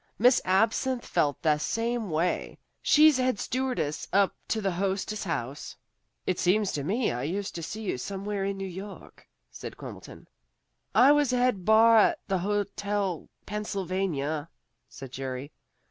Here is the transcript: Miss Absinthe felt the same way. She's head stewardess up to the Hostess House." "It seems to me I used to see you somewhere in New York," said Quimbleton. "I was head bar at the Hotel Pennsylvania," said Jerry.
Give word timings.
Miss 0.17 0.41
Absinthe 0.45 1.05
felt 1.05 1.39
the 1.43 1.59
same 1.59 2.09
way. 2.09 2.57
She's 2.81 3.17
head 3.17 3.37
stewardess 3.37 4.07
up 4.11 4.35
to 4.47 4.59
the 4.59 4.71
Hostess 4.71 5.25
House." 5.25 5.75
"It 6.25 6.39
seems 6.39 6.71
to 6.71 6.83
me 6.83 7.11
I 7.11 7.21
used 7.21 7.53
to 7.53 7.61
see 7.61 7.83
you 7.83 7.99
somewhere 7.99 8.43
in 8.43 8.57
New 8.57 8.65
York," 8.65 9.27
said 9.51 9.77
Quimbleton. 9.77 10.27
"I 10.95 11.11
was 11.11 11.29
head 11.29 11.65
bar 11.65 11.97
at 11.97 12.19
the 12.27 12.39
Hotel 12.39 13.29
Pennsylvania," 13.45 14.49
said 14.89 15.11
Jerry. 15.11 15.51